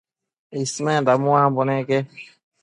[0.61, 1.97] Ismenda muambo neque